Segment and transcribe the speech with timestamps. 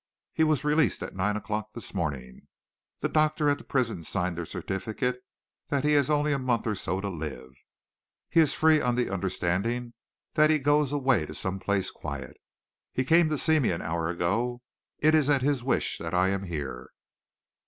[0.33, 2.47] "He was released at nine o'clock this morning.
[3.01, 5.21] The doctor at the prison signed a certificate
[5.67, 7.51] that he has only a month or so to live.
[8.27, 9.93] He is free on the understanding
[10.33, 12.33] that he goes away to some quiet place.
[12.91, 14.63] He came to me an hour ago.
[14.97, 16.89] It is at his wish that I am here."